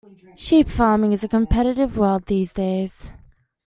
Sheep 0.35 0.67
farming 0.67 1.11
is 1.13 1.23
a 1.23 1.27
competitive 1.27 1.95
world 1.95 2.25
these 2.25 2.53
days. 2.53 3.07